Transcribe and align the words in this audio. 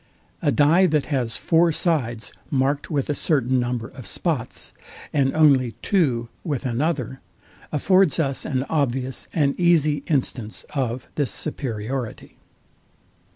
A 0.41 0.51
dye 0.51 0.87
that 0.87 1.05
has 1.13 1.37
four 1.37 1.71
sides 1.71 2.33
marked 2.49 2.89
with 2.89 3.07
a 3.07 3.13
certain 3.13 3.59
number 3.59 3.87
of 3.89 4.07
spots, 4.07 4.73
and 5.13 5.31
only 5.35 5.73
two 5.83 6.27
with 6.43 6.65
another, 6.65 7.21
affords 7.71 8.17
us 8.19 8.43
an 8.43 8.63
obvious 8.63 9.27
and 9.31 9.53
easy 9.59 9.97
instance 10.07 10.65
of 10.73 11.07
this 11.13 11.29
superiority. 11.29 12.39